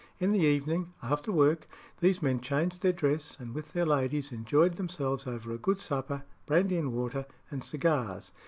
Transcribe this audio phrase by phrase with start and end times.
[0.19, 1.67] In the evening, "after work,"
[1.99, 6.23] these men changed their dress, and with their ladies enjoyed themselves over a good supper,
[6.47, 8.31] brandy and water, and cigars.